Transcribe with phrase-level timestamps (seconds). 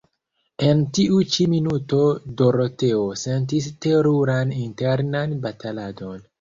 [0.69, 1.99] En tiu ĉi minuto
[2.41, 6.29] Doroteo sentis teruran internan bataladon.